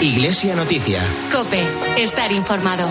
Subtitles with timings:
[0.00, 1.02] Iglesia Noticia.
[1.32, 1.60] Cope,
[1.96, 2.86] estar informado.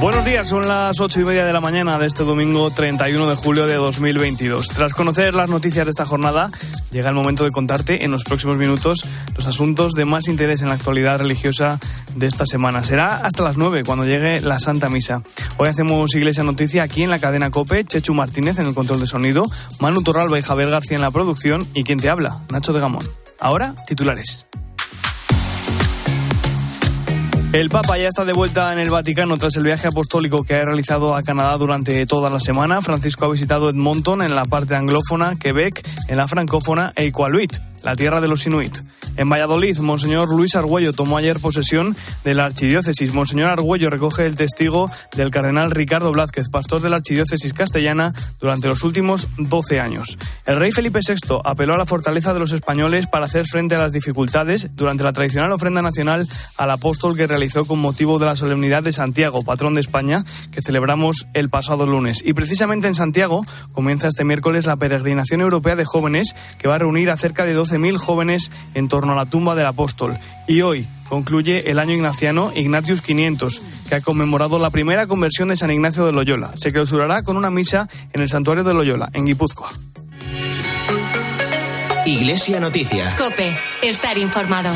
[0.00, 3.36] Buenos días, son las ocho y media de la mañana de este domingo 31 de
[3.36, 4.66] julio de 2022.
[4.68, 6.50] Tras conocer las noticias de esta jornada,
[6.90, 9.04] llega el momento de contarte en los próximos minutos
[9.36, 11.78] los asuntos de más interés en la actualidad religiosa
[12.14, 12.82] de esta semana.
[12.82, 15.22] Será hasta las nueve cuando llegue la Santa Misa.
[15.56, 19.06] Hoy hacemos Iglesia Noticia aquí en la cadena COPE, Chechu Martínez en el control de
[19.06, 19.44] sonido,
[19.80, 23.04] Manu Torralba y Javier García en la producción y quien te habla, Nacho de Gamón.
[23.40, 24.46] Ahora, titulares.
[27.50, 30.64] El Papa ya está de vuelta en el Vaticano tras el viaje apostólico que ha
[30.66, 32.82] realizado a Canadá durante toda la semana.
[32.82, 37.96] Francisco ha visitado Edmonton en la parte anglófona, Quebec en la francófona e Iqaluit, la
[37.96, 38.76] tierra de los Inuit.
[39.18, 43.12] En Valladolid, Monseñor Luis Argüello tomó ayer posesión de la archidiócesis.
[43.12, 48.68] Monseñor Argüello recoge el testigo del cardenal Ricardo Blázquez, pastor de la archidiócesis castellana durante
[48.68, 50.16] los últimos 12 años.
[50.46, 53.78] El rey Felipe VI apeló a la fortaleza de los españoles para hacer frente a
[53.78, 58.36] las dificultades durante la tradicional ofrenda nacional al apóstol que realizó con motivo de la
[58.36, 62.22] solemnidad de Santiago, patrón de España, que celebramos el pasado lunes.
[62.24, 66.78] Y precisamente en Santiago comienza este miércoles la peregrinación europea de jóvenes que va a
[66.78, 70.18] reunir a cerca de 12.000 jóvenes en torno a la tumba del apóstol.
[70.46, 75.56] Y hoy concluye el año ignaciano Ignatius 500, que ha conmemorado la primera conversión de
[75.56, 76.52] San Ignacio de Loyola.
[76.56, 79.70] Se clausurará con una misa en el santuario de Loyola, en Guipúzcoa.
[82.06, 83.16] Iglesia Noticia.
[83.16, 84.74] Cope, estar informado.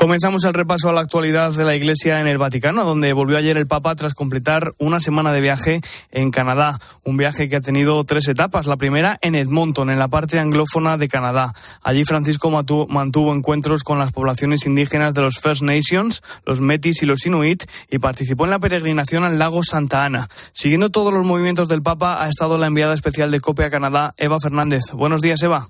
[0.00, 3.58] Comenzamos el repaso a la actualidad de la Iglesia en el Vaticano, donde volvió ayer
[3.58, 6.78] el Papa tras completar una semana de viaje en Canadá.
[7.04, 8.64] Un viaje que ha tenido tres etapas.
[8.64, 11.52] La primera en Edmonton, en la parte anglófona de Canadá.
[11.82, 12.48] Allí Francisco
[12.88, 17.64] mantuvo encuentros con las poblaciones indígenas de los First Nations, los Metis y los Inuit,
[17.90, 20.30] y participó en la peregrinación al lago Santa Ana.
[20.52, 24.14] Siguiendo todos los movimientos del Papa, ha estado la enviada especial de COPE a Canadá,
[24.16, 24.80] Eva Fernández.
[24.94, 25.68] Buenos días, Eva.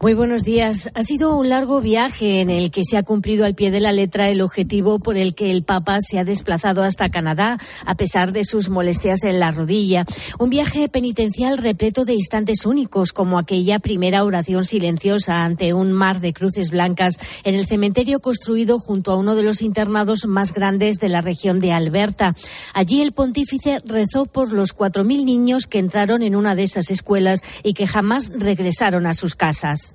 [0.00, 0.90] Muy buenos días.
[0.94, 3.90] Ha sido un largo viaje en el que se ha cumplido al pie de la
[3.90, 8.30] letra el objetivo por el que el Papa se ha desplazado hasta Canadá, a pesar
[8.30, 10.06] de sus molestias en la rodilla.
[10.38, 16.20] Un viaje penitencial repleto de instantes únicos, como aquella primera oración silenciosa ante un mar
[16.20, 21.00] de cruces blancas en el cementerio construido junto a uno de los internados más grandes
[21.00, 22.36] de la región de Alberta.
[22.72, 26.92] Allí el pontífice rezó por los cuatro mil niños que entraron en una de esas
[26.92, 29.87] escuelas y que jamás regresaron a sus casas.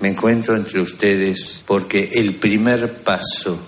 [0.00, 3.60] Me encuentro entre ustedes porque el primer paso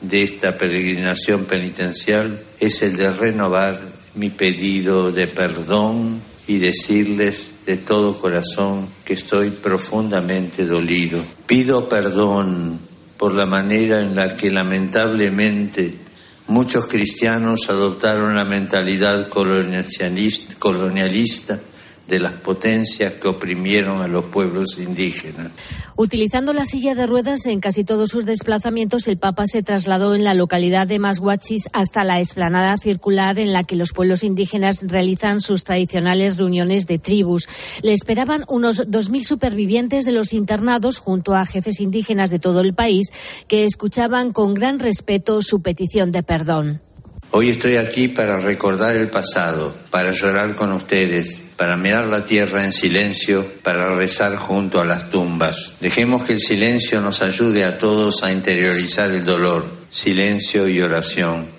[0.00, 3.80] de esta peregrinación penitencial es el de renovar
[4.16, 11.22] mi pedido de perdón y decirles de todo corazón que estoy profundamente dolido.
[11.46, 12.80] Pido perdón
[13.16, 15.94] por la manera en la que lamentablemente
[16.48, 21.60] muchos cristianos adoptaron la mentalidad colonialista
[22.08, 25.50] de las potencias que oprimieron a los pueblos indígenas.
[25.96, 30.22] Utilizando la silla de ruedas en casi todos sus desplazamientos, el Papa se trasladó en
[30.22, 35.40] la localidad de Mashuachis hasta la explanada circular en la que los pueblos indígenas realizan
[35.40, 37.48] sus tradicionales reuniones de tribus.
[37.82, 42.74] Le esperaban unos 2.000 supervivientes de los internados junto a jefes indígenas de todo el
[42.74, 43.08] país
[43.48, 46.82] que escuchaban con gran respeto su petición de perdón.
[47.30, 52.64] Hoy estoy aquí para recordar el pasado, para llorar con ustedes, para mirar la tierra
[52.64, 55.74] en silencio, para rezar junto a las tumbas.
[55.80, 59.66] Dejemos que el silencio nos ayude a todos a interiorizar el dolor.
[59.90, 61.55] Silencio y oración.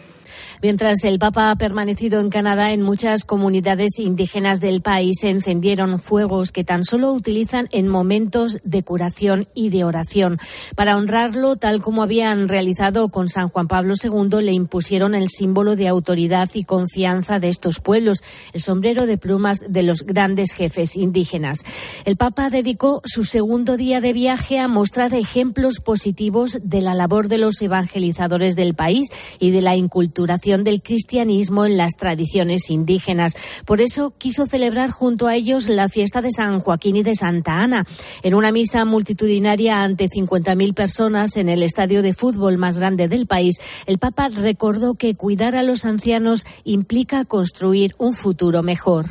[0.59, 5.99] Mientras el Papa ha permanecido en Canadá, en muchas comunidades indígenas del país se encendieron
[5.99, 10.39] fuegos que tan solo utilizan en momentos de curación y de oración.
[10.75, 15.75] Para honrarlo, tal como habían realizado con San Juan Pablo II, le impusieron el símbolo
[15.75, 18.23] de autoridad y confianza de estos pueblos,
[18.53, 21.59] el sombrero de plumas de los grandes jefes indígenas.
[22.03, 27.27] El Papa dedicó su segundo día de viaje a mostrar ejemplos positivos de la labor
[27.27, 33.33] de los evangelizadores del país y de la inculturación del cristianismo en las tradiciones indígenas.
[33.65, 37.59] Por eso quiso celebrar junto a ellos la fiesta de San Joaquín y de Santa
[37.59, 37.85] Ana.
[38.23, 43.27] En una misa multitudinaria ante 50.000 personas en el estadio de fútbol más grande del
[43.27, 43.57] país,
[43.87, 49.05] el Papa recordó que cuidar a los ancianos implica construir un futuro mejor.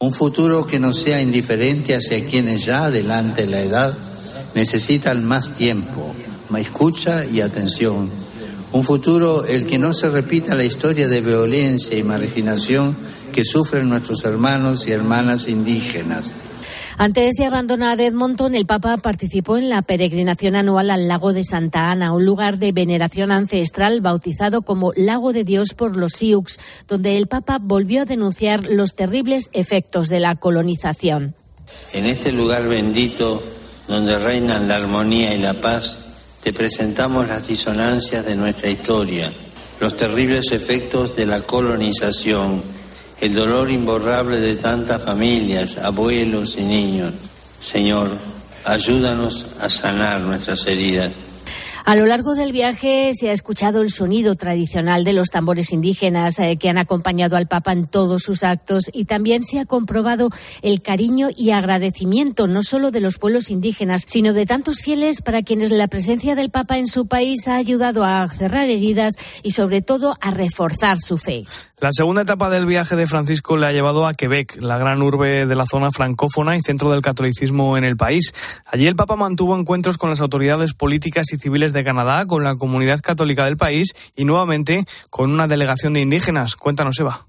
[0.00, 3.96] Un futuro que no sea indiferente hacia quienes ya adelante la edad
[4.54, 6.14] necesitan más tiempo,
[6.48, 8.23] más escucha y atención
[8.74, 12.96] un futuro el que no se repita la historia de violencia y marginación
[13.32, 16.34] que sufren nuestros hermanos y hermanas indígenas.
[16.98, 21.92] Antes de abandonar Edmonton, el Papa participó en la peregrinación anual al lago de Santa
[21.92, 27.16] Ana, un lugar de veneración ancestral bautizado como Lago de Dios por los Sioux, donde
[27.16, 31.36] el Papa volvió a denunciar los terribles efectos de la colonización.
[31.92, 33.40] En este lugar bendito,
[33.86, 36.03] donde reinan la armonía y la paz,
[36.44, 39.32] te presentamos las disonancias de nuestra historia,
[39.80, 42.62] los terribles efectos de la colonización,
[43.18, 47.14] el dolor imborrable de tantas familias, abuelos y niños.
[47.62, 48.10] Señor,
[48.66, 51.12] ayúdanos a sanar nuestras heridas
[51.84, 56.38] a lo largo del viaje se ha escuchado el sonido tradicional de los tambores indígenas
[56.38, 60.30] eh, que han acompañado al Papa en todos sus actos y también se ha comprobado
[60.62, 65.42] el cariño y agradecimiento no solo de los pueblos indígenas, sino de tantos fieles para
[65.42, 69.82] quienes la presencia del Papa en su país ha ayudado a cerrar heridas y sobre
[69.82, 71.44] todo a reforzar su fe.
[71.80, 75.44] La segunda etapa del viaje de Francisco le ha llevado a Quebec, la gran urbe
[75.44, 78.32] de la zona francófona y centro del catolicismo en el país.
[78.64, 82.56] Allí el Papa mantuvo encuentros con las autoridades políticas y civiles de Canadá, con la
[82.56, 86.56] comunidad católica del país y nuevamente con una delegación de indígenas.
[86.56, 87.26] Cuéntanos, Eva.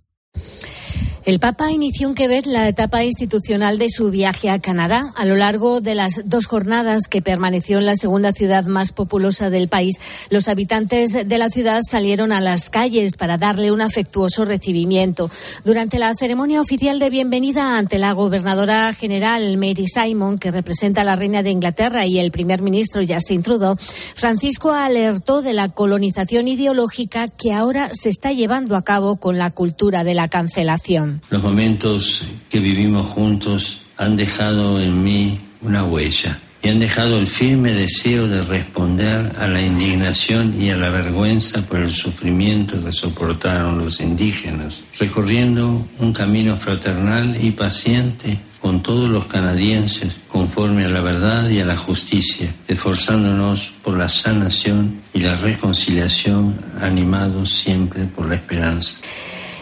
[1.25, 5.11] El Papa inició en Quebec la etapa institucional de su viaje a Canadá.
[5.15, 9.49] A lo largo de las dos jornadas que permaneció en la segunda ciudad más populosa
[9.49, 9.95] del país,
[10.29, 15.31] los habitantes de la ciudad salieron a las calles para darle un afectuoso recibimiento.
[15.63, 21.05] Durante la ceremonia oficial de bienvenida ante la gobernadora general Mary Simon, que representa a
[21.05, 26.47] la reina de Inglaterra, y el primer ministro Justin Trudeau, Francisco alertó de la colonización
[26.47, 31.14] ideológica que ahora se está llevando a cabo con la cultura de la cancelación.
[31.29, 37.27] Los momentos que vivimos juntos han dejado en mí una huella y han dejado el
[37.27, 42.91] firme deseo de responder a la indignación y a la vergüenza por el sufrimiento que
[42.91, 50.89] soportaron los indígenas, recorriendo un camino fraternal y paciente con todos los canadienses conforme a
[50.89, 58.05] la verdad y a la justicia, esforzándonos por la sanación y la reconciliación, animados siempre
[58.05, 58.97] por la esperanza.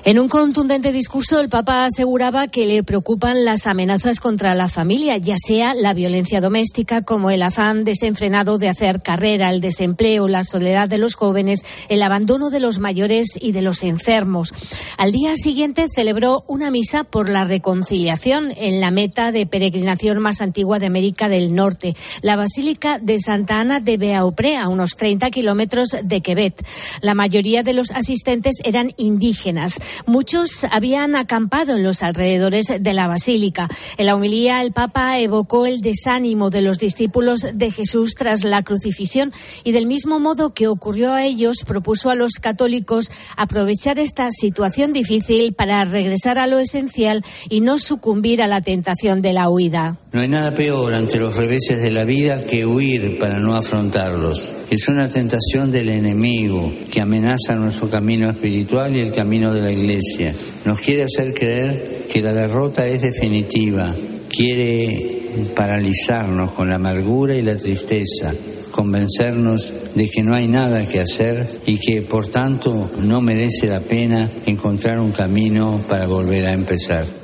[0.05, 5.15] En un contundente discurso, el Papa aseguraba que le preocupan las amenazas contra la familia,
[5.15, 10.44] ya sea la violencia doméstica, como el afán desenfrenado de hacer carrera, el desempleo, la
[10.44, 14.51] soledad de los jóvenes, el abandono de los mayores y de los enfermos.
[14.97, 20.41] Al día siguiente celebró una misa por la reconciliación en la meta de peregrinación más
[20.41, 25.31] antigua de América del Norte, la Basílica de Santa Ana de Beaupré, a unos 30
[25.31, 26.61] kilómetros de Quebec.
[27.00, 29.79] La mayoría de los asistentes eran indígenas.
[30.05, 33.69] Muchos habían acampado en los alrededores de la basílica.
[33.97, 38.63] En la homilía, el Papa evocó el desánimo de los discípulos de Jesús tras la
[38.63, 39.31] crucifixión
[39.63, 44.93] y, del mismo modo que ocurrió a ellos, propuso a los católicos aprovechar esta situación
[44.93, 49.97] difícil para regresar a lo esencial y no sucumbir a la tentación de la huida.
[50.11, 54.51] No hay nada peor ante los reveses de la vida que huir para no afrontarlos.
[54.69, 59.71] Es una tentación del enemigo que amenaza nuestro camino espiritual y el camino de la
[59.71, 59.82] iglesia.
[60.65, 63.95] Nos quiere hacer creer que la derrota es definitiva.
[64.30, 65.21] Quiere
[65.56, 68.33] paralizarnos con la amargura y la tristeza
[68.74, 73.80] convencernos de que no hay nada que hacer y que por tanto no merece la
[73.80, 77.22] pena encontrar un camino para volver a empezar.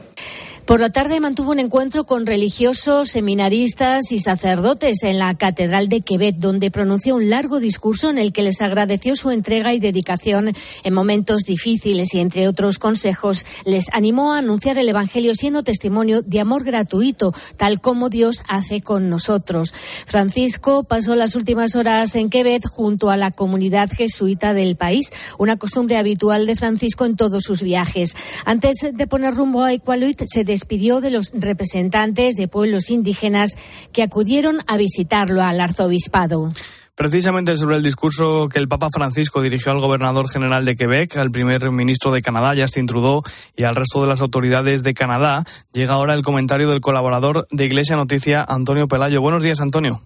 [0.69, 6.01] Por la tarde mantuvo un encuentro con religiosos, seminaristas y sacerdotes en la Catedral de
[6.01, 10.53] Quebec, donde pronunció un largo discurso en el que les agradeció su entrega y dedicación
[10.83, 16.21] en momentos difíciles y, entre otros consejos, les animó a anunciar el Evangelio siendo testimonio
[16.21, 19.73] de amor gratuito, tal como Dios hace con nosotros.
[20.05, 25.09] Francisco pasó las últimas horas en Quebec junto a la comunidad jesuita del país,
[25.39, 28.15] una costumbre habitual de Francisco en todos sus viajes.
[28.45, 33.55] Antes de poner rumbo a Equaluit, se despidió de los representantes de pueblos indígenas
[33.93, 36.49] que acudieron a visitarlo al arzobispado.
[36.95, 41.31] Precisamente sobre el discurso que el Papa Francisco dirigió al gobernador general de Quebec, al
[41.31, 43.23] primer ministro de Canadá, Justin Trudeau,
[43.55, 47.65] y al resto de las autoridades de Canadá, llega ahora el comentario del colaborador de
[47.65, 49.21] Iglesia Noticia, Antonio Pelayo.
[49.21, 50.01] Buenos días, Antonio.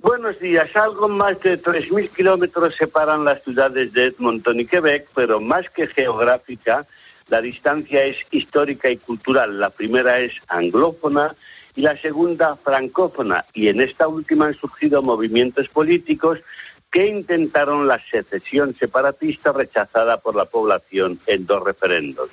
[0.00, 0.68] Buenos días.
[0.76, 5.86] Algo más de 3.000 kilómetros separan las ciudades de Edmonton y Quebec, pero más que
[5.86, 6.86] geográfica,
[7.28, 9.58] la distancia es histórica y cultural.
[9.58, 11.34] La primera es anglófona
[11.74, 13.44] y la segunda francófona.
[13.54, 16.40] Y en esta última han surgido movimientos políticos
[16.90, 22.30] que intentaron la secesión separatista rechazada por la población en dos referendos.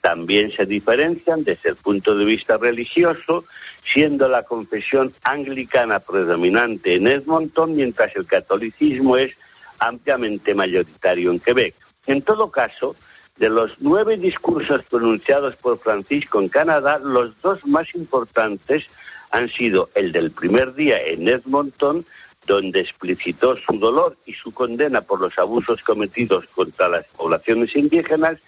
[0.00, 3.44] También se diferencian desde el punto de vista religioso,
[3.92, 9.32] siendo la confesión anglicana predominante en Edmonton, mientras el catolicismo es
[9.78, 11.74] ampliamente mayoritario en Quebec.
[12.06, 12.96] En todo caso,
[13.38, 18.86] de los nueve discursos pronunciados por Francisco en Canadá, los dos más importantes
[19.30, 22.06] han sido el del primer día en Edmonton,
[22.46, 28.38] donde explicitó su dolor y su condena por los abusos cometidos contra las poblaciones indígenas,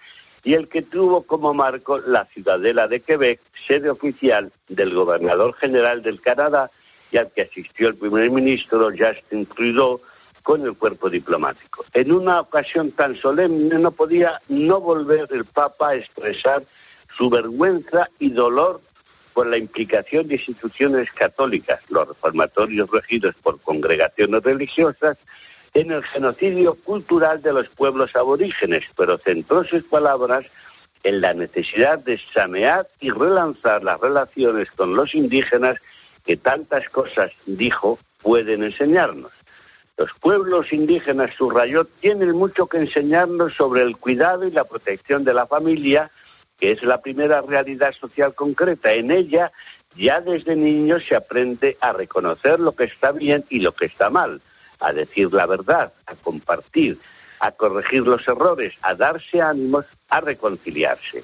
[0.43, 6.01] y el que tuvo como marco la ciudadela de Quebec, sede oficial del gobernador general
[6.01, 6.71] del Canadá
[7.11, 9.99] y al que asistió el primer ministro Justin Trudeau
[10.47, 11.83] con el cuerpo diplomático.
[11.91, 16.63] En una ocasión tan solemne no podía no volver el Papa a expresar
[17.17, 18.79] su vergüenza y dolor
[19.33, 25.17] por la implicación de instituciones católicas, los reformatorios regidos por congregaciones religiosas,
[25.73, 30.45] en el genocidio cultural de los pueblos aborígenes, pero centró sus palabras
[31.03, 35.77] en la necesidad de sanear y relanzar las relaciones con los indígenas
[36.25, 39.33] que tantas cosas, dijo, pueden enseñarnos.
[39.97, 45.33] Los pueblos indígenas, subrayó, tienen mucho que enseñarnos sobre el cuidado y la protección de
[45.33, 46.11] la familia,
[46.59, 48.93] que es la primera realidad social concreta.
[48.93, 49.51] En ella,
[49.95, 54.11] ya desde niños se aprende a reconocer lo que está bien y lo que está
[54.11, 54.39] mal,
[54.79, 56.99] a decir la verdad, a compartir,
[57.39, 61.23] a corregir los errores, a darse ánimos, a reconciliarse.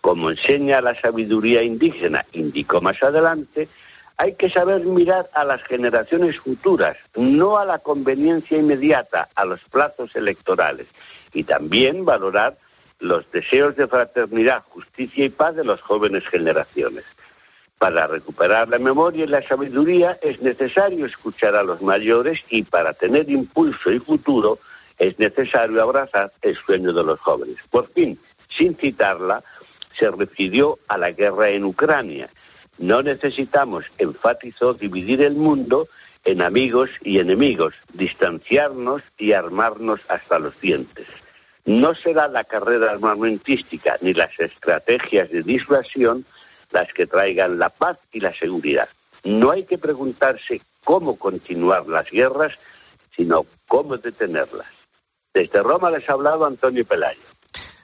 [0.00, 3.68] Como enseña la sabiduría indígena, indicó más adelante,
[4.22, 9.64] hay que saber mirar a las generaciones futuras, no a la conveniencia inmediata, a los
[9.70, 10.88] plazos electorales,
[11.32, 12.58] y también valorar
[12.98, 17.04] los deseos de fraternidad, justicia y paz de las jóvenes generaciones.
[17.78, 22.92] Para recuperar la memoria y la sabiduría es necesario escuchar a los mayores y para
[22.92, 24.58] tener impulso y futuro
[24.98, 27.56] es necesario abrazar el sueño de los jóvenes.
[27.70, 29.42] Por fin, sin citarla,
[29.98, 32.28] se refirió a la guerra en Ucrania
[32.80, 35.86] no necesitamos, enfatizó, dividir el mundo
[36.24, 41.06] en amigos y enemigos, distanciarnos y armarnos hasta los dientes.
[41.66, 46.24] No será la carrera armamentística ni las estrategias de disuasión
[46.70, 48.88] las que traigan la paz y la seguridad.
[49.24, 52.54] No hay que preguntarse cómo continuar las guerras,
[53.14, 54.68] sino cómo detenerlas.
[55.34, 57.20] Desde Roma les ha hablado Antonio Pelayo.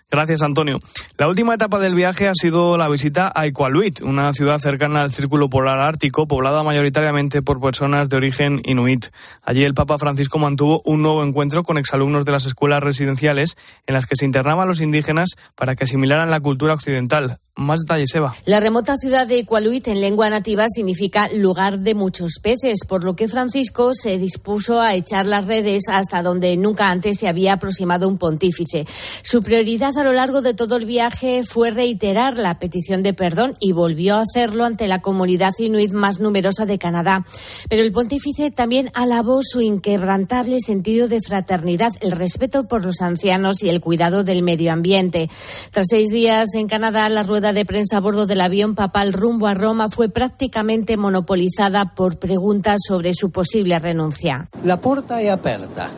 [0.09, 0.79] Gracias, Antonio.
[1.19, 5.13] La última etapa del viaje ha sido la visita a Iqaluit, una ciudad cercana al
[5.13, 9.07] Círculo Polar Ártico, poblada mayoritariamente por personas de origen inuit.
[9.43, 13.57] Allí el Papa Francisco mantuvo un nuevo encuentro con exalumnos de las escuelas residenciales
[13.89, 17.41] en las que se internaban los indígenas para que asimilaran la cultura occidental.
[17.59, 18.37] Más detalles, Eva.
[18.45, 23.17] La remota ciudad de Iqaluit en lengua nativa significa lugar de muchos peces, por lo
[23.17, 28.09] que Francisco se dispuso a echar las redes hasta donde nunca antes se había aproximado
[28.09, 28.87] un pontífice.
[29.23, 33.55] Su prioridad a lo largo de todo el viaje fue reiterar la petición de perdón
[33.61, 37.25] y volvió a hacerlo ante la comunidad inuit más numerosa de Canadá.
[37.69, 43.63] Pero el pontífice también alabó su inquebrantable sentido de fraternidad, el respeto por los ancianos
[43.63, 45.31] y el cuidado del medio ambiente.
[45.71, 49.47] Tras seis días en Canadá, la rueda de prensa a bordo del avión papal rumbo
[49.47, 54.49] a Roma fue prácticamente monopolizada por preguntas sobre su posible renuncia.
[54.63, 55.93] La puerta abierta.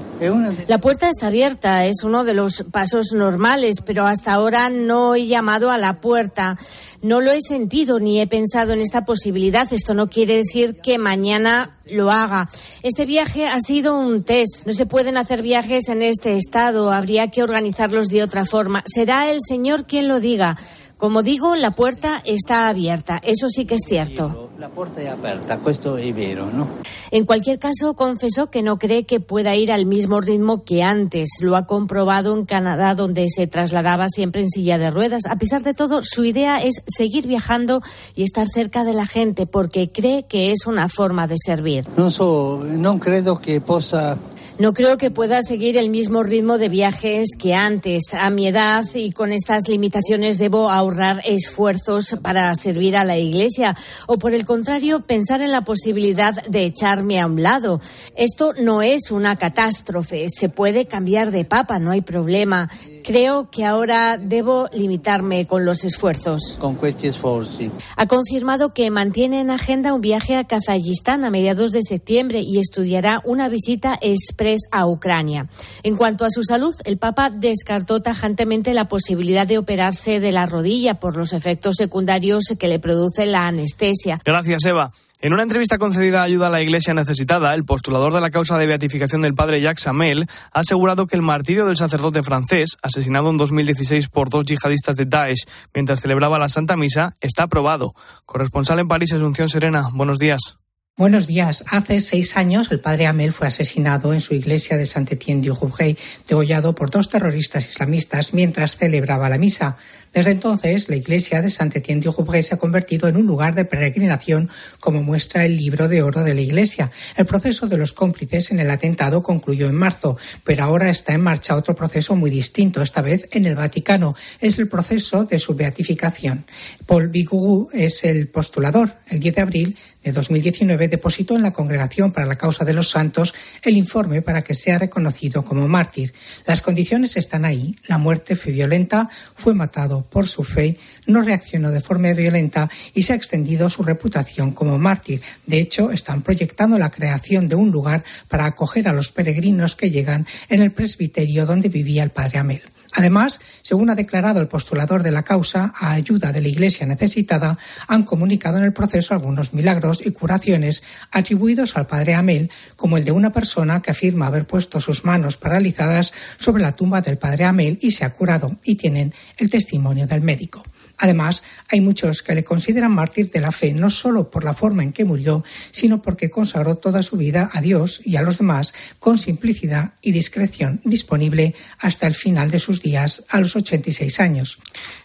[0.67, 5.29] La puerta está abierta, es uno de los pasos normales, pero hasta ahora no he
[5.29, 6.59] llamado a la puerta.
[7.01, 9.67] No lo he sentido ni he pensado en esta posibilidad.
[9.73, 12.51] Esto no quiere decir que mañana lo haga.
[12.83, 14.67] Este viaje ha sido un test.
[14.67, 16.93] No se pueden hacer viajes en este estado.
[16.93, 18.85] Habría que organizarlos de otra forma.
[18.85, 20.59] Será el Señor quien lo diga.
[20.99, 23.19] Como digo, la puerta está abierta.
[23.25, 24.48] Eso sí que es cierto.
[24.69, 26.69] La puerta es abierta, esto es vero, ¿no?
[27.11, 31.39] En cualquier caso, confesó que no cree que pueda ir al mismo ritmo que antes.
[31.41, 35.23] Lo ha comprobado en Canadá, donde se trasladaba siempre en silla de ruedas.
[35.25, 37.81] A pesar de todo, su idea es seguir viajando
[38.15, 41.87] y estar cerca de la gente, porque cree que es una forma de servir.
[41.97, 44.19] No, so, no creo que possa
[44.59, 48.13] no creo que pueda seguir el mismo ritmo de viajes que antes.
[48.13, 53.77] A mi edad y con estas limitaciones debo ahorrar esfuerzos para servir a la Iglesia
[54.09, 54.58] o por el contrario
[55.07, 57.81] pensar en la posibilidad de echarme a un lado.
[58.17, 60.27] Esto no es una catástrofe.
[60.29, 62.71] Se puede cambiar de papa, no hay problema.
[63.05, 66.59] Creo que ahora debo limitarme con los esfuerzos.
[66.61, 67.71] Con esfuerzi.
[67.97, 72.59] Ha confirmado que mantiene en agenda un viaje a Kazajistán a mediados de septiembre y
[72.59, 75.49] estudiará una visita express a Ucrania.
[75.83, 80.47] En cuanto a su salud, el Papa descartó tajantemente la posibilidad de operarse de la
[80.47, 84.21] rodilla por los efectos secundarios que le produce la anestesia.
[84.25, 84.93] Gracias, Eva.
[85.21, 88.57] En una entrevista concedida a Ayuda a la Iglesia Necesitada, el postulador de la causa
[88.57, 93.31] de beatificación del padre Jacques Samel ha asegurado que el martirio del sacerdote francés, asesinado
[93.31, 97.95] en 2016 por dos yihadistas de Daesh mientras celebraba la Santa Misa, está aprobado.
[98.27, 99.89] Corresponsal en París, Asunción Serena.
[99.93, 100.59] Buenos días.
[100.99, 101.63] Buenos días.
[101.71, 106.91] Hace seis años el padre Amel fue asesinado en su iglesia de Saint-Étienne-du-Rouvray, degollado por
[106.91, 109.77] dos terroristas islamistas mientras celebraba la misa.
[110.13, 114.51] Desde entonces, la iglesia de Saint-Étienne-du-Rouvray se ha convertido en un lugar de peregrinación,
[114.81, 116.91] como muestra el libro de oro de la iglesia.
[117.17, 121.21] El proceso de los cómplices en el atentado concluyó en marzo, pero ahora está en
[121.21, 124.17] marcha otro proceso muy distinto, esta vez en el Vaticano.
[124.41, 126.45] Es el proceso de su beatificación.
[126.87, 128.97] Paul Bigourou es el postulador.
[129.09, 129.79] El 10 de abril
[130.09, 134.43] de 2019 depositó en la Congregación para la Causa de los Santos el informe para
[134.43, 136.15] que sea reconocido como mártir.
[136.47, 137.77] Las condiciones están ahí.
[137.87, 143.03] La muerte fue violenta, fue matado por su fe, no reaccionó de forma violenta y
[143.03, 145.21] se ha extendido su reputación como mártir.
[145.45, 149.91] De hecho, están proyectando la creación de un lugar para acoger a los peregrinos que
[149.91, 152.63] llegan en el presbiterio donde vivía el padre Amel.
[152.95, 157.59] Además, según ha declarado el postulador de la causa, a ayuda de la Iglesia necesitada,
[157.87, 163.05] han comunicado en el proceso algunos milagros y curaciones atribuidos al padre Amel, como el
[163.05, 167.45] de una persona que afirma haber puesto sus manos paralizadas sobre la tumba del padre
[167.45, 170.63] Amel y se ha curado, y tienen el testimonio del médico.
[170.99, 174.83] Además, hay muchos que le consideran mártir de la fe, no solo por la forma
[174.83, 178.75] en que murió, sino porque consagró toda su vida a Dios y a los demás
[178.99, 184.59] con simplicidad y discreción, disponible hasta el final de sus días a los 86 años.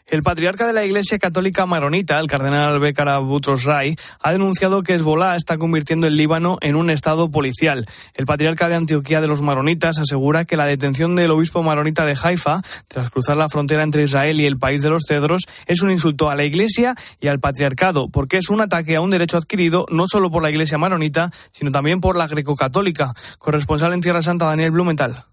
[0.07, 4.93] El patriarca de la Iglesia Católica Maronita, el cardenal Bekara Butros Ray, ha denunciado que
[4.93, 7.85] Hezbollah está convirtiendo el Líbano en un estado policial.
[8.15, 12.17] El patriarca de Antioquía de los Maronitas asegura que la detención del obispo maronita de
[12.21, 15.91] Haifa, tras cruzar la frontera entre Israel y el país de los cedros, es un
[15.91, 19.85] insulto a la Iglesia y al patriarcado, porque es un ataque a un derecho adquirido
[19.89, 23.13] no solo por la Iglesia maronita, sino también por la greco-católica.
[23.37, 25.25] Corresponsal en Tierra Santa, Daniel Blumenthal.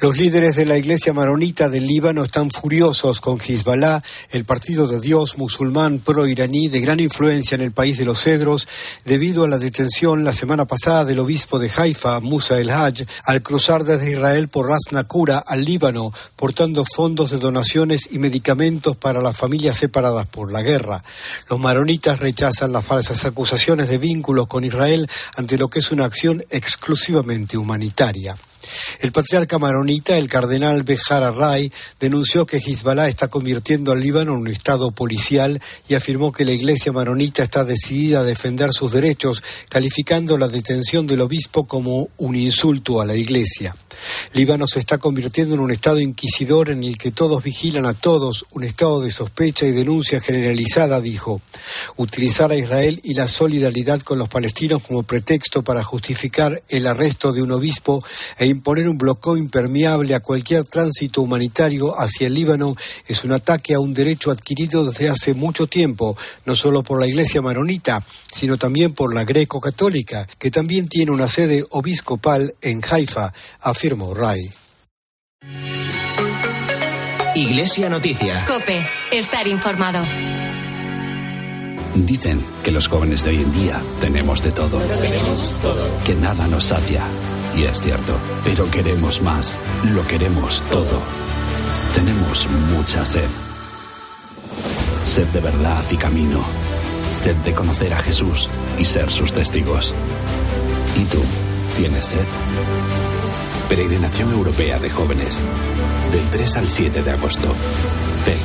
[0.00, 5.00] Los líderes de la iglesia maronita del Líbano están furiosos con Hezbollah, el partido de
[5.00, 8.68] Dios musulmán pro-iraní de gran influencia en el país de los cedros,
[9.04, 13.42] debido a la detención la semana pasada del obispo de Haifa, Musa el Hajj, al
[13.42, 19.20] cruzar desde Israel por Ras Nakura al Líbano, portando fondos de donaciones y medicamentos para
[19.20, 21.02] las familias separadas por la guerra.
[21.48, 26.04] Los maronitas rechazan las falsas acusaciones de vínculos con Israel ante lo que es una
[26.04, 28.36] acción exclusivamente humanitaria.
[29.00, 34.38] El patriarca maronita, el cardenal Bejar Array, denunció que Hezbollah está convirtiendo al Líbano en
[34.38, 39.42] un estado policial y afirmó que la iglesia maronita está decidida a defender sus derechos,
[39.68, 43.74] calificando la detención del obispo como un insulto a la iglesia.
[44.32, 48.46] Líbano se está convirtiendo en un estado inquisidor en el que todos vigilan a todos,
[48.52, 51.40] un estado de sospecha y denuncia generalizada, dijo.
[51.96, 57.32] Utilizar a Israel y la solidaridad con los palestinos como pretexto para justificar el arresto
[57.32, 58.04] de un obispo
[58.38, 62.74] e imponer un bloqueo impermeable a cualquier tránsito humanitario hacia el Líbano
[63.06, 66.16] es un ataque a un derecho adquirido desde hace mucho tiempo,
[66.46, 71.28] no solo por la Iglesia maronita, sino también por la greco-católica, que también tiene una
[71.28, 74.50] sede obiscopal en Haifa, afirmó Ray.
[77.34, 78.46] Iglesia Noticia.
[78.46, 80.02] Cope, estar informado.
[81.94, 84.78] Dicen que los jóvenes de hoy en día tenemos de todo.
[84.78, 85.86] tenemos todo.
[86.04, 87.02] Que nada nos sacia.
[87.56, 88.16] Y es cierto.
[88.44, 89.60] Pero queremos más.
[89.84, 91.00] Lo queremos todo.
[91.94, 93.28] Tenemos mucha sed.
[95.04, 96.40] Sed de verdad y camino.
[97.10, 99.94] Sed de conocer a Jesús y ser sus testigos.
[100.96, 101.22] ¿Y tú?
[101.76, 102.26] ¿Tienes sed?
[103.68, 105.42] Peregrinación Europea de Jóvenes.
[106.12, 107.48] Del 3 al 7 de agosto.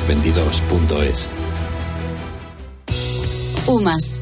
[0.08, 1.30] PEG22.es.
[3.66, 4.21] UMAS,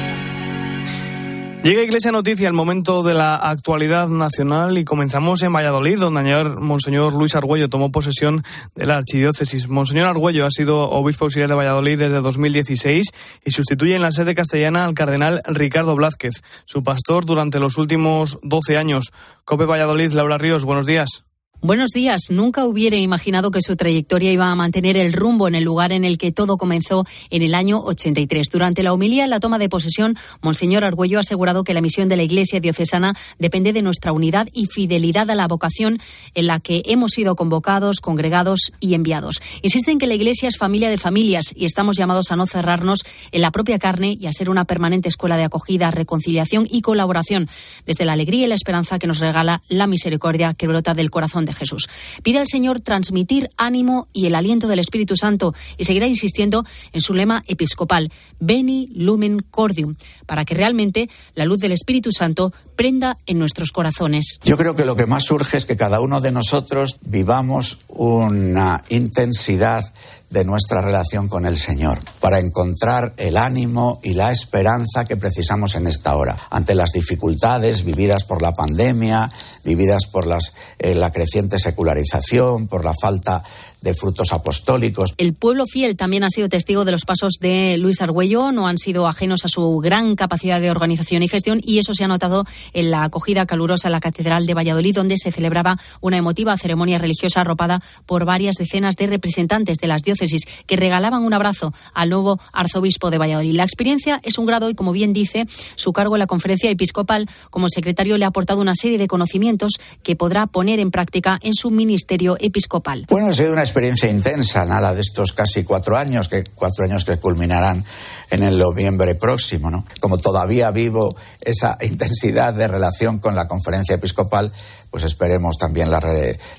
[1.63, 6.57] Llega Iglesia Noticia el momento de la actualidad nacional y comenzamos en Valladolid, donde ayer
[6.57, 8.43] Monseñor Luis Argüello tomó posesión
[8.73, 9.67] de la archidiócesis.
[9.67, 13.11] Monseñor Argüello ha sido obispo auxiliar de Valladolid desde 2016
[13.45, 18.39] y sustituye en la sede castellana al cardenal Ricardo Blázquez, su pastor durante los últimos
[18.41, 19.11] 12 años.
[19.45, 21.25] Cope Valladolid, Laura Ríos, buenos días.
[21.63, 22.31] Buenos días.
[22.31, 26.03] Nunca hubiera imaginado que su trayectoria iba a mantener el rumbo en el lugar en
[26.03, 28.49] el que todo comenzó en el año 83.
[28.51, 32.09] Durante la homilía en la toma de posesión, Monseñor Argüello ha asegurado que la misión
[32.09, 35.99] de la Iglesia diocesana depende de nuestra unidad y fidelidad a la vocación
[36.33, 39.39] en la que hemos sido convocados, congregados y enviados.
[39.61, 43.41] Insisten que la Iglesia es familia de familias y estamos llamados a no cerrarnos en
[43.43, 47.47] la propia carne y a ser una permanente escuela de acogida, reconciliación y colaboración,
[47.85, 51.45] desde la alegría y la esperanza que nos regala la misericordia que brota del corazón
[51.45, 51.87] de Jesús.
[52.23, 57.01] Pide al Señor transmitir ánimo y el aliento del Espíritu Santo y seguirá insistiendo en
[57.01, 63.17] su lema episcopal, Beni Lumen Cordium, para que realmente la luz del Espíritu Santo prenda
[63.25, 64.39] en nuestros corazones.
[64.43, 68.83] Yo creo que lo que más surge es que cada uno de nosotros vivamos una
[68.89, 69.83] intensidad
[70.31, 75.75] de nuestra relación con el Señor, para encontrar el ánimo y la esperanza que precisamos
[75.75, 79.29] en esta hora, ante las dificultades vividas por la pandemia,
[79.65, 83.43] vividas por las, eh, la creciente secularización, por la falta
[83.81, 85.13] de frutos apostólicos.
[85.17, 88.77] El pueblo fiel también ha sido testigo de los pasos de Luis Argüello, no han
[88.77, 92.45] sido ajenos a su gran capacidad de organización y gestión y eso se ha notado
[92.73, 96.97] en la acogida calurosa en la Catedral de Valladolid, donde se celebraba una emotiva ceremonia
[96.97, 102.09] religiosa arropada por varias decenas de representantes de las diócesis que regalaban un abrazo al
[102.09, 103.55] nuevo arzobispo de Valladolid.
[103.55, 107.27] La experiencia es un grado y, como bien dice, su cargo en la conferencia episcopal
[107.49, 111.53] como secretario le ha aportado una serie de conocimientos que podrá poner en práctica en
[111.53, 113.05] su ministerio episcopal.
[113.09, 117.05] Bueno, ha sido una experiencia intensa, nada de estos casi cuatro años, que cuatro años
[117.05, 117.85] que culminarán
[118.29, 119.85] en el noviembre próximo, ¿no?
[119.99, 124.51] Como todavía vivo esa intensidad de relación con la conferencia episcopal,
[124.89, 126.01] pues esperemos también la,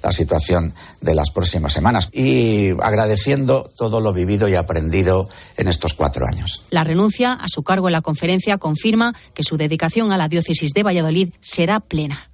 [0.03, 2.09] la situación de las próximas semanas.
[2.13, 6.65] Y agradeciendo todo lo vivido y aprendido en estos cuatro años.
[6.71, 10.73] La renuncia a su cargo en la conferencia confirma que su dedicación a la diócesis
[10.73, 12.32] de Valladolid será plena.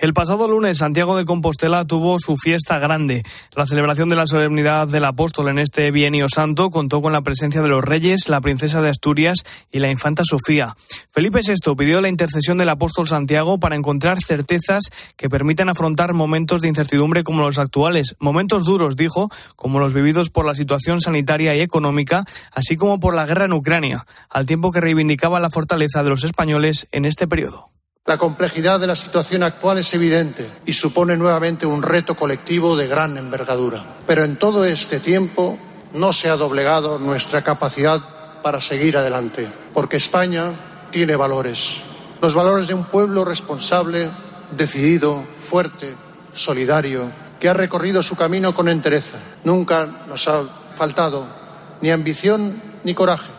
[0.00, 3.22] El pasado lunes Santiago de Compostela tuvo su fiesta grande.
[3.54, 7.60] La celebración de la solemnidad del apóstol en este bienio santo contó con la presencia
[7.60, 10.74] de los reyes, la princesa de Asturias y la infanta Sofía.
[11.10, 14.84] Felipe VI pidió la intercesión del apóstol Santiago para encontrar certezas
[15.18, 20.30] que permitan afrontar momentos de incertidumbre como los actuales, momentos duros, dijo, como los vividos
[20.30, 24.72] por la situación sanitaria y económica, así como por la guerra en Ucrania, al tiempo
[24.72, 27.70] que reivindicaba la fortaleza de los españoles en este periodo.
[28.10, 32.88] La complejidad de la situación actual es evidente y supone nuevamente un reto colectivo de
[32.88, 33.84] gran envergadura.
[34.04, 35.56] Pero en todo este tiempo
[35.92, 38.00] no se ha doblegado nuestra capacidad
[38.42, 40.50] para seguir adelante, porque España
[40.90, 41.82] tiene valores,
[42.20, 44.10] los valores de un pueblo responsable,
[44.56, 45.94] decidido, fuerte,
[46.32, 49.18] solidario, que ha recorrido su camino con entereza.
[49.44, 50.42] Nunca nos ha
[50.76, 51.28] faltado
[51.80, 53.30] ni ambición ni coraje.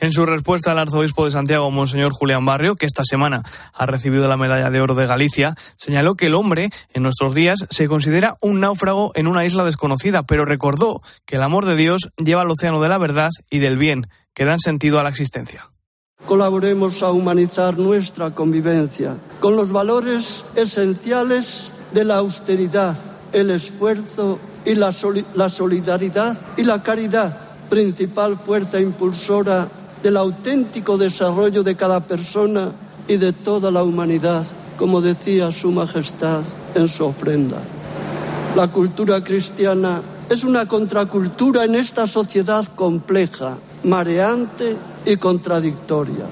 [0.00, 3.42] En su respuesta, al arzobispo de Santiago, Monseñor Julián Barrio, que esta semana
[3.74, 7.66] ha recibido la medalla de oro de Galicia, señaló que el hombre, en nuestros días,
[7.68, 12.08] se considera un náufrago en una isla desconocida, pero recordó que el amor de Dios
[12.16, 15.70] lleva al océano de la verdad y del bien, que dan sentido a la existencia.
[16.24, 22.96] Colaboremos a humanizar nuestra convivencia con los valores esenciales de la austeridad,
[23.34, 24.94] el esfuerzo y la,
[25.34, 27.36] la solidaridad y la caridad,
[27.68, 29.68] principal fuerza impulsora
[30.02, 32.72] del auténtico desarrollo de cada persona
[33.08, 36.42] y de toda la humanidad, como decía Su Majestad
[36.74, 37.58] en su ofrenda.
[38.56, 46.26] La cultura cristiana es una contracultura en esta sociedad compleja, mareante y contradictoria.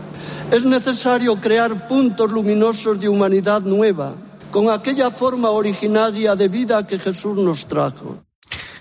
[0.51, 4.15] Es necesario crear puntos luminosos de humanidad nueva,
[4.51, 8.28] con aquella forma originaria de vida que Jesús nos trajo.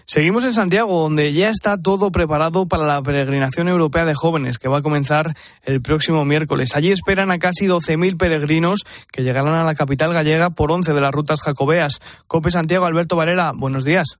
[0.09, 4.69] Seguimos en Santiago, donde ya está todo preparado para la peregrinación europea de jóvenes, que
[4.69, 6.77] va a comenzar el próximo miércoles.
[6.77, 11.01] Allí esperan a casi 12.000 peregrinos que llegarán a la capital gallega por 11 de
[11.01, 11.99] las rutas jacobeas.
[12.25, 14.17] Cope Santiago, Alberto Varela, buenos días.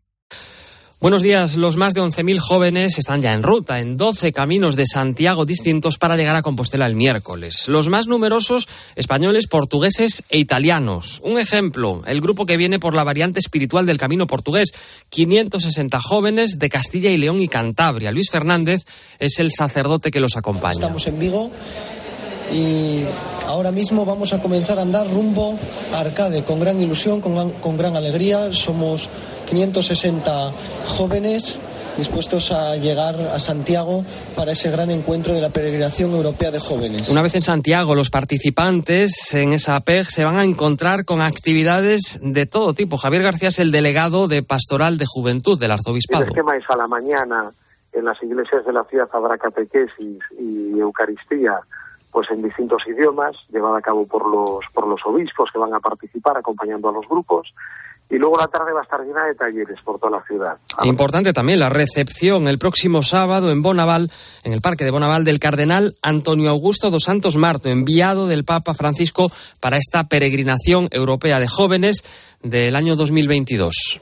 [0.99, 1.57] Buenos días.
[1.57, 5.99] Los más de 11.000 jóvenes están ya en ruta en 12 caminos de Santiago distintos
[5.99, 7.67] para llegar a Compostela el miércoles.
[7.67, 11.21] Los más numerosos españoles, portugueses e italianos.
[11.23, 14.71] Un ejemplo, el grupo que viene por la variante espiritual del camino portugués.
[15.09, 18.11] 560 jóvenes de Castilla y León y Cantabria.
[18.11, 18.81] Luis Fernández
[19.19, 20.73] es el sacerdote que los acompaña.
[20.73, 21.51] Estamos en Vigo
[22.51, 23.03] y
[23.45, 25.59] ahora mismo vamos a comenzar a andar rumbo
[25.93, 28.51] a Arcade con gran ilusión, con, con gran alegría.
[28.51, 29.11] Somos
[29.47, 30.51] 560
[30.85, 31.59] jóvenes
[31.97, 34.03] dispuestos a llegar a Santiago
[34.35, 37.09] para ese gran encuentro de la peregrinación europea de jóvenes.
[37.09, 42.19] Una vez en Santiago, los participantes en esa PEG se van a encontrar con actividades
[42.21, 42.97] de todo tipo.
[42.97, 46.23] Javier García es el delegado de Pastoral de Juventud del Arzobispado.
[46.23, 47.51] El esquema es a la mañana
[47.93, 51.59] en las iglesias de la ciudad habrá catequesis y Eucaristía
[52.11, 55.79] pues en distintos idiomas, llevada a cabo por los, por los obispos que van a
[55.79, 57.53] participar acompañando a los grupos.
[58.09, 60.57] Y luego la tarde va a estar llena de talleres por toda la ciudad.
[60.83, 64.09] Importante también la recepción el próximo sábado en Bonaval,
[64.43, 68.73] en el Parque de Bonaval, del cardenal Antonio Augusto dos Santos Marto, enviado del Papa
[68.73, 72.03] Francisco para esta peregrinación europea de jóvenes
[72.41, 73.99] del año 2022.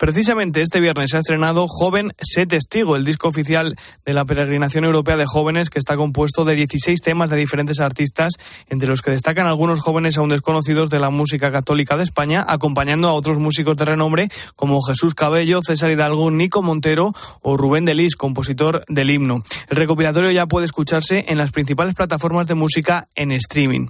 [0.00, 4.86] Precisamente este viernes se ha estrenado Joven Sé Testigo, el disco oficial de la peregrinación
[4.86, 8.32] europea de jóvenes que está compuesto de 16 temas de diferentes artistas,
[8.70, 13.08] entre los que destacan algunos jóvenes aún desconocidos de la música católica de España, acompañando
[13.08, 18.16] a otros músicos de renombre como Jesús Cabello, César Hidalgo, Nico Montero o Rubén Delis,
[18.16, 19.42] compositor del himno.
[19.68, 23.88] El recopilatorio ya puede escucharse en las principales plataformas de música en streaming.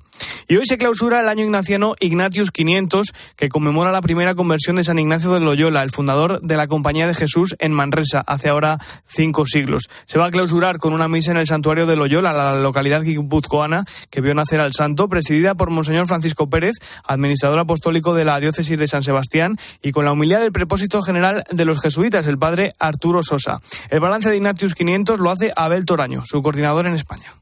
[0.49, 4.83] Y hoy se clausura el año ignaciano Ignatius 500, que conmemora la primera conversión de
[4.83, 8.79] San Ignacio de Loyola, el fundador de la Compañía de Jesús en Manresa, hace ahora
[9.05, 9.83] cinco siglos.
[10.07, 13.85] Se va a clausurar con una misa en el santuario de Loyola, la localidad guipuzcoana
[14.09, 18.79] que vio nacer al santo, presidida por Monseñor Francisco Pérez, administrador apostólico de la diócesis
[18.79, 22.71] de San Sebastián, y con la humildad del prepósito general de los jesuitas, el padre
[22.79, 23.59] Arturo Sosa.
[23.91, 27.35] El balance de Ignatius 500 lo hace Abel Toraño, su coordinador en España.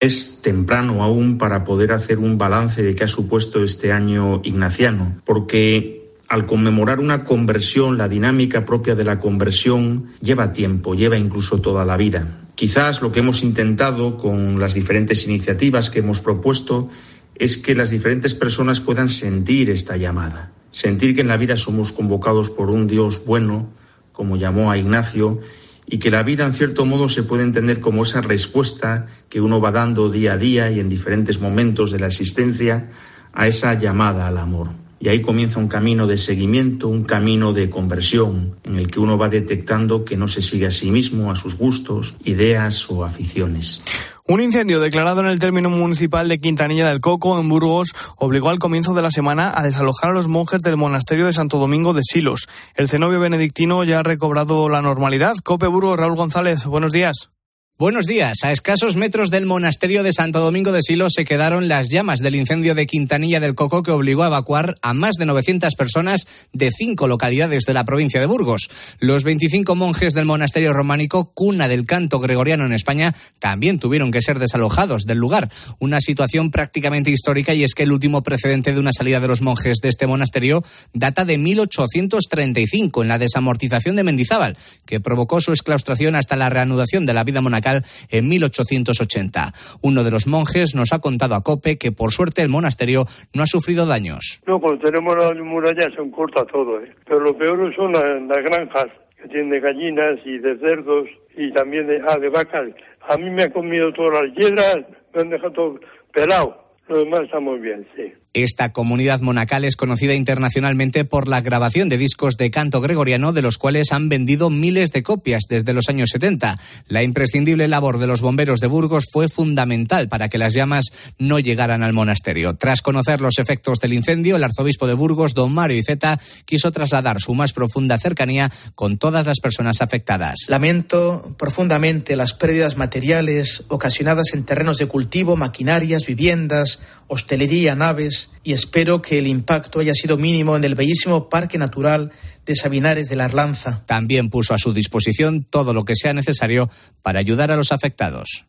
[0.00, 5.20] Es temprano aún para poder hacer un balance de qué ha supuesto este año ignaciano,
[5.24, 6.01] porque
[6.32, 11.84] al conmemorar una conversión, la dinámica propia de la conversión lleva tiempo, lleva incluso toda
[11.84, 12.38] la vida.
[12.54, 16.88] Quizás lo que hemos intentado con las diferentes iniciativas que hemos propuesto
[17.34, 21.92] es que las diferentes personas puedan sentir esta llamada, sentir que en la vida somos
[21.92, 23.68] convocados por un Dios bueno,
[24.12, 25.38] como llamó a Ignacio,
[25.84, 29.60] y que la vida en cierto modo se puede entender como esa respuesta que uno
[29.60, 32.88] va dando día a día y en diferentes momentos de la existencia
[33.34, 34.81] a esa llamada al amor.
[35.02, 39.18] Y ahí comienza un camino de seguimiento, un camino de conversión, en el que uno
[39.18, 43.80] va detectando que no se sigue a sí mismo, a sus gustos, ideas o aficiones.
[44.28, 48.60] Un incendio declarado en el término municipal de Quintanilla del Coco, en Burgos, obligó al
[48.60, 52.02] comienzo de la semana a desalojar a los monjes del monasterio de Santo Domingo de
[52.04, 52.46] Silos.
[52.76, 55.34] El cenobio benedictino ya ha recobrado la normalidad.
[55.42, 57.32] Cope Burgos, Raúl González, buenos días.
[57.78, 58.44] Buenos días.
[58.44, 62.36] A escasos metros del monasterio de Santo Domingo de Silos se quedaron las llamas del
[62.36, 66.70] incendio de Quintanilla del Coco que obligó a evacuar a más de 900 personas de
[66.70, 68.70] cinco localidades de la provincia de Burgos.
[69.00, 74.22] Los 25 monjes del monasterio románico, cuna del canto gregoriano en España, también tuvieron que
[74.22, 75.50] ser desalojados del lugar.
[75.80, 79.40] Una situación prácticamente histórica y es que el último precedente de una salida de los
[79.40, 85.50] monjes de este monasterio data de 1835 en la desamortización de Mendizábal, que provocó su
[85.50, 87.61] exclaustración hasta la reanudación de la vida monacal
[88.10, 89.52] en 1880.
[89.82, 93.42] Uno de los monjes nos ha contado a COPE que por suerte el monasterio no
[93.42, 94.40] ha sufrido daños.
[94.46, 96.94] No, cuando tenemos la muralla se corta todo, ¿eh?
[97.04, 98.86] pero lo peor son las, las granjas
[99.20, 102.68] que tienen de gallinas y de cerdos y también de, ah, de vacas.
[103.08, 104.80] A mí me han comido todas las hiedras,
[105.14, 105.80] me han dejado todo
[106.12, 106.62] pelado.
[106.88, 108.12] Lo demás está muy bien, sí.
[108.34, 113.42] Esta comunidad monacal es conocida internacionalmente por la grabación de discos de canto gregoriano, de
[113.42, 116.58] los cuales han vendido miles de copias desde los años 70.
[116.88, 121.40] La imprescindible labor de los bomberos de Burgos fue fundamental para que las llamas no
[121.40, 122.54] llegaran al monasterio.
[122.54, 127.20] Tras conocer los efectos del incendio, el arzobispo de Burgos, don Mario Iceta, quiso trasladar
[127.20, 130.46] su más profunda cercanía con todas las personas afectadas.
[130.48, 138.52] Lamento profundamente las pérdidas materiales ocasionadas en terrenos de cultivo, maquinarias, viviendas, hostelería, naves y
[138.52, 142.12] espero que el impacto haya sido mínimo en el bellísimo Parque Natural
[142.46, 143.84] de Sabinares de la Arlanza.
[143.86, 146.70] También puso a su disposición todo lo que sea necesario
[147.02, 148.46] para ayudar a los afectados.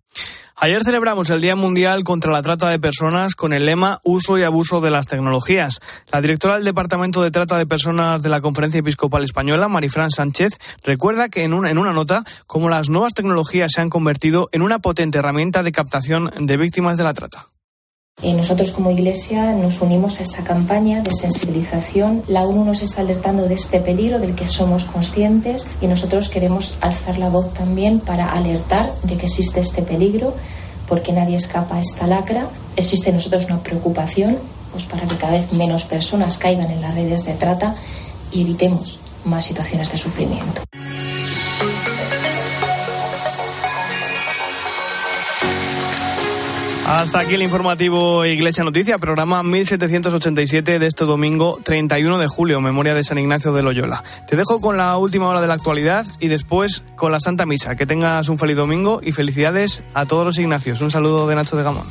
[0.55, 4.43] Ayer celebramos el Día Mundial contra la Trata de Personas con el lema Uso y
[4.43, 5.79] Abuso de las Tecnologías.
[6.11, 10.53] La directora del Departamento de Trata de Personas de la Conferencia Episcopal Española, Marifran Sánchez,
[10.83, 14.61] recuerda que en una, en una nota cómo las nuevas tecnologías se han convertido en
[14.61, 17.52] una potente herramienta de captación de víctimas de la trata.
[18.43, 22.23] Nosotros como Iglesia nos unimos a esta campaña de sensibilización.
[22.27, 26.77] La ONU nos está alertando de este peligro del que somos conscientes y nosotros queremos
[26.81, 30.35] alzar la voz también para alertar de que existe este peligro
[30.89, 32.49] porque nadie escapa a esta lacra.
[32.75, 34.37] Existe en nosotros una preocupación
[34.73, 37.75] pues para que cada vez menos personas caigan en las redes de trata
[38.33, 40.63] y evitemos más situaciones de sufrimiento.
[46.93, 52.93] Hasta aquí el informativo Iglesia Noticia, programa 1787 de este domingo 31 de julio, memoria
[52.93, 54.03] de San Ignacio de Loyola.
[54.27, 57.75] Te dejo con la última hora de la actualidad y después con la Santa Misa.
[57.75, 60.81] Que tengas un feliz domingo y felicidades a todos los Ignacios.
[60.81, 61.87] Un saludo de Nacho de Gamón.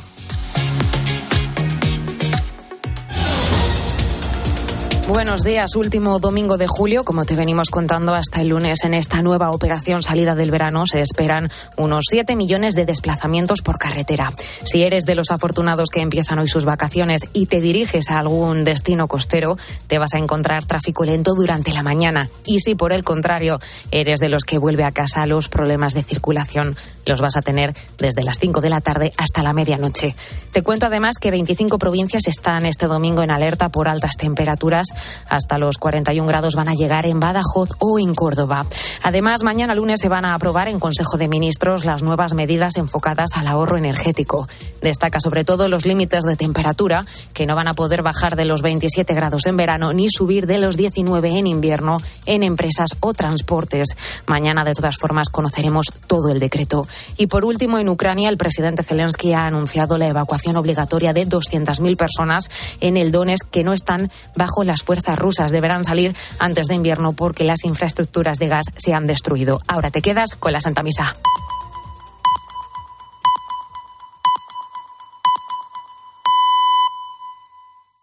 [5.07, 7.03] Buenos días, último domingo de julio.
[7.03, 11.01] Como te venimos contando hasta el lunes en esta nueva operación salida del verano, se
[11.01, 14.31] esperan unos 7 millones de desplazamientos por carretera.
[14.63, 18.63] Si eres de los afortunados que empiezan hoy sus vacaciones y te diriges a algún
[18.63, 22.29] destino costero, te vas a encontrar tráfico lento durante la mañana.
[22.45, 23.59] Y si por el contrario
[23.91, 27.73] eres de los que vuelve a casa, los problemas de circulación los vas a tener
[27.97, 30.15] desde las 5 de la tarde hasta la medianoche.
[30.51, 34.87] Te cuento además que 25 provincias están este domingo en alerta por altas temperaturas.
[35.29, 38.65] Hasta los 41 grados van a llegar en Badajoz o en Córdoba.
[39.01, 43.31] Además, mañana lunes se van a aprobar en Consejo de Ministros las nuevas medidas enfocadas
[43.35, 44.47] al ahorro energético.
[44.81, 48.61] Destaca sobre todo los límites de temperatura, que no van a poder bajar de los
[48.61, 53.87] 27 grados en verano ni subir de los 19 en invierno en empresas o transportes.
[54.27, 56.85] Mañana, de todas formas, conoceremos todo el decreto.
[57.17, 61.97] Y por último, en Ucrania, el presidente Zelensky ha anunciado la evacuación obligatoria de 200.000
[61.97, 62.49] personas
[62.81, 65.51] en el Donetsk que no están bajo las fuerzas rusas.
[65.51, 69.61] Deberán salir antes de invierno porque las infraestructuras de gas se han destruido.
[69.67, 71.13] Ahora te quedas con la Santa Misa.